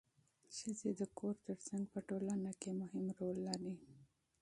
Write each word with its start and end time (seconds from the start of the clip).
ښځې 0.55 0.89
د 0.99 1.01
کور 1.17 1.35
ترڅنګ 1.45 1.83
په 1.93 1.99
ټولنه 2.07 2.51
کې 2.61 2.71
مهم 2.81 3.05
رول 3.19 3.37
لري 3.47 3.73